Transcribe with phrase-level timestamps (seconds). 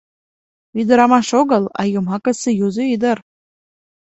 [0.79, 3.17] Ӱдырамаш огыл, а йомакысе юзо ӱдыр.